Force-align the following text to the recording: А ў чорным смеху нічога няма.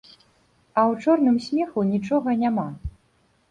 А 0.77 0.81
ў 0.91 1.03
чорным 1.03 1.37
смеху 1.49 1.79
нічога 1.93 2.37
няма. 2.43 2.67